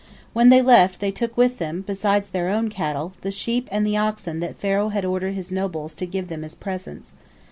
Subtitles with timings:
[0.33, 3.97] When they left, they took with them, beside their own cattle, the sheep and the
[3.97, 7.13] oxen that Pharaoh had ordered his nobles to give them as presents.